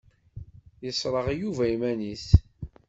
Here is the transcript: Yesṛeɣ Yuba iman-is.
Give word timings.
Yesṛeɣ 0.83 1.27
Yuba 1.39 1.63
iman-is. 1.73 2.27